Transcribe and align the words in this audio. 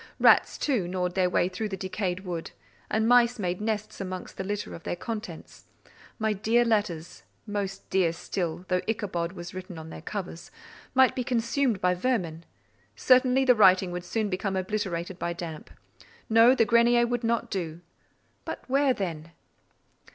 Rats, 0.19 0.57
too, 0.57 0.87
gnawed 0.87 1.13
their 1.13 1.29
way 1.29 1.47
through 1.47 1.69
the 1.69 1.77
decayed 1.77 2.21
wood; 2.21 2.49
and 2.89 3.07
mice 3.07 3.37
made 3.37 3.61
nests 3.61 4.01
amongst 4.01 4.35
the 4.35 4.43
litter 4.43 4.73
of 4.73 4.81
their 4.81 4.95
contents: 4.95 5.65
my 6.17 6.33
dear 6.33 6.65
letters 6.65 7.21
(most 7.45 7.87
dear 7.91 8.11
still, 8.11 8.65
though 8.67 8.81
Ichabod 8.87 9.33
was 9.33 9.53
written 9.53 9.77
on 9.77 9.91
their 9.91 10.01
covers) 10.01 10.49
might 10.95 11.15
be 11.15 11.23
consumed 11.23 11.79
by 11.81 11.93
vermin; 11.93 12.45
certainly 12.95 13.45
the 13.45 13.53
writing 13.53 13.91
would 13.91 14.03
soon 14.03 14.27
become 14.27 14.55
obliterated 14.55 15.19
by 15.19 15.33
damp. 15.33 15.69
No; 16.27 16.55
the 16.55 16.65
grenier 16.65 17.05
would 17.05 17.23
not 17.23 17.51
do—but 17.51 18.67
where 18.67 18.95
then? 18.95 19.33